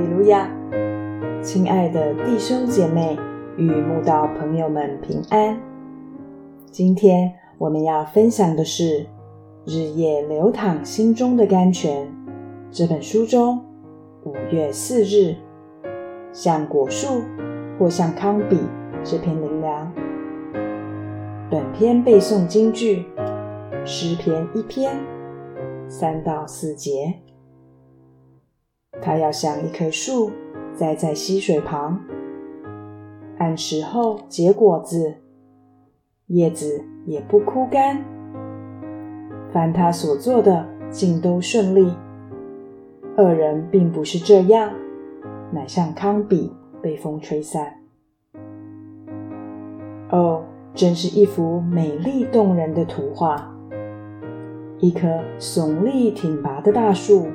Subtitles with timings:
[0.00, 0.50] 哈利路亚！
[1.42, 3.18] 亲爱的弟兄姐妹
[3.58, 5.60] 与慕道朋友们平安。
[6.70, 9.00] 今天我们要分享的是
[9.66, 12.06] 《日夜流淌心中的甘泉》
[12.70, 13.62] 这本书中
[14.24, 15.36] 五月四日
[16.32, 17.20] 像果树
[17.78, 18.58] 或像康比
[19.04, 19.92] 这篇灵粮。
[21.50, 23.04] 本篇背诵京剧
[23.84, 24.96] 诗篇一篇
[25.90, 27.12] 三到四节。
[29.02, 30.30] 它要像一棵树
[30.74, 31.98] 栽在溪水旁，
[33.38, 35.14] 按时候结果子，
[36.26, 38.02] 叶子也不枯干。
[39.52, 41.92] 凡他所做的，尽都顺利。
[43.16, 44.70] 恶人并不是这样，
[45.52, 47.74] 乃像糠比被风吹散。
[50.10, 50.42] 哦，
[50.74, 53.52] 真是一幅美丽动人的图画！
[54.78, 55.06] 一棵
[55.38, 57.26] 耸立挺拔的大树。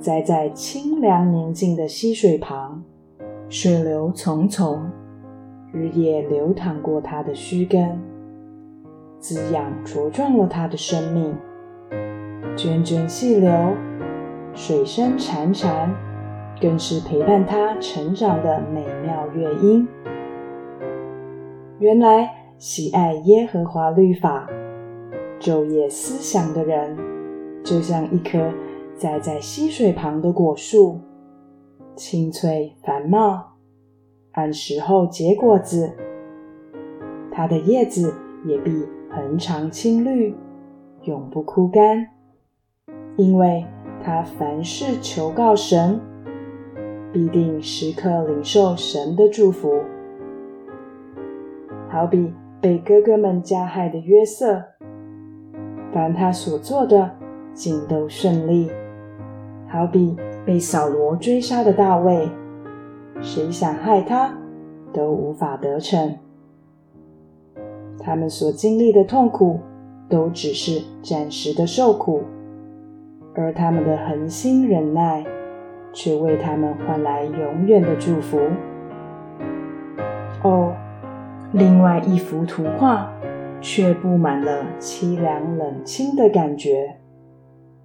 [0.00, 2.82] 栽在清凉宁静的溪水旁，
[3.50, 4.80] 水流淙淙，
[5.74, 8.00] 日夜流淌过它的须根，
[9.18, 11.36] 滋养茁壮了它的生命。
[12.56, 13.52] 涓涓细流，
[14.54, 15.90] 水声潺潺，
[16.62, 19.86] 更是陪伴它成长的美妙乐音。
[21.78, 24.48] 原来喜爱耶和华律法、
[25.38, 26.96] 昼夜思想的人，
[27.62, 28.38] 就像一棵。
[29.00, 31.00] 栽在溪水旁的果树，
[31.96, 33.54] 青翠繁茂，
[34.32, 35.90] 按时候结果子。
[37.32, 38.12] 它的叶子
[38.44, 38.70] 也必
[39.10, 40.36] 恒长青绿，
[41.04, 42.08] 永不枯干，
[43.16, 43.64] 因为
[44.04, 45.98] 它凡事求告神，
[47.10, 49.72] 必定时刻领受神的祝福。
[51.88, 54.62] 好比被哥哥们加害的约瑟，
[55.90, 57.10] 凡他所做的，
[57.54, 58.70] 尽都顺利。
[59.72, 62.28] 好比被扫罗追杀的大卫，
[63.20, 64.36] 谁想害他
[64.92, 66.16] 都无法得逞。
[68.00, 69.60] 他们所经历的痛苦，
[70.08, 72.22] 都只是暂时的受苦，
[73.36, 75.24] 而他们的恒心忍耐，
[75.92, 78.40] 却为他们换来永远的祝福。
[80.42, 80.74] 哦，
[81.52, 83.08] 另外一幅图画
[83.60, 86.96] 却布满了凄凉冷清的感觉。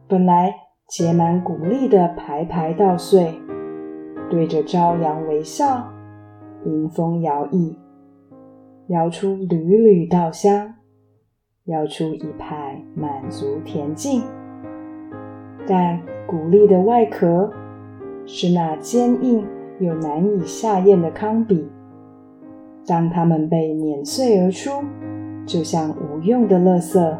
[0.08, 0.65] 本来。
[0.88, 3.34] 结满鼓励的排排稻穗，
[4.30, 5.84] 对着朝阳微笑，
[6.64, 7.76] 迎风摇曳，
[8.90, 10.76] 摇出缕缕稻香，
[11.66, 14.22] 摇出一派满足恬静。
[15.66, 17.52] 但鼓励的外壳
[18.28, 19.44] 是那坚硬
[19.80, 21.68] 又难以下咽的糠比，
[22.86, 24.70] 当它们被碾碎而出，
[25.48, 27.18] 就像无用的垃圾，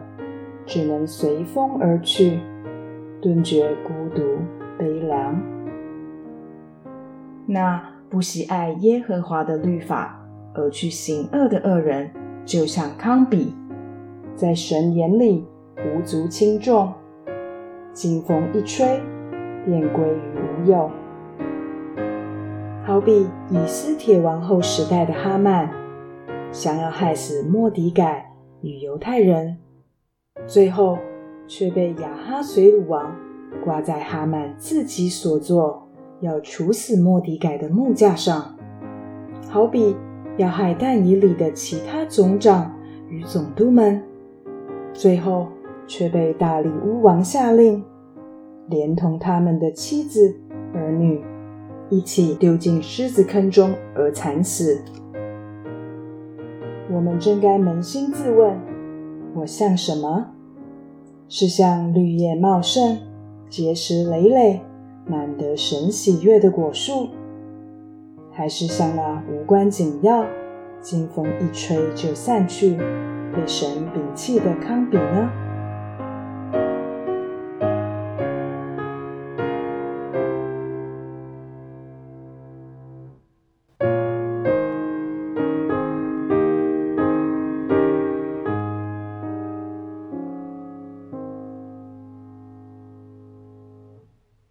[0.68, 2.40] 只能随风而去。
[3.26, 4.22] 顿觉孤独
[4.78, 5.42] 悲凉。
[7.48, 12.12] 那不喜爱耶和华的律法而去行恶的恶人，
[12.46, 13.56] 就像康比，
[14.36, 15.44] 在神眼里
[15.78, 16.94] 无足轻重，
[17.94, 19.02] 经风一吹，
[19.66, 20.92] 便归于无有。
[22.84, 25.68] 好比以斯帖王后时代的哈曼，
[26.52, 28.32] 想要害死莫迪改
[28.62, 29.58] 与犹太人，
[30.46, 31.00] 最后。
[31.48, 33.16] 却被亚哈随鲁王
[33.64, 35.88] 挂在哈曼自己所做
[36.22, 38.56] 要处死莫迪改的木架上，
[39.50, 39.96] 好比
[40.38, 42.74] 要害但以里的其他总长
[43.10, 44.02] 与总督们，
[44.94, 45.48] 最后
[45.88, 47.84] 却被大力乌王下令，
[48.70, 50.36] 连同他们的妻子
[50.74, 51.24] 儿女
[51.90, 54.82] 一起丢进狮子坑中而惨死。
[56.92, 58.58] 我们真该扪心自问：
[59.36, 60.26] 我像什么？
[61.28, 62.98] 是像绿叶茂盛、
[63.50, 64.62] 结实累累、
[65.08, 67.10] 满得神喜悦的果树，
[68.32, 70.26] 还是像那无关紧要、
[70.82, 72.78] 经风一吹就散去、
[73.34, 75.30] 被神摒弃的康比呢？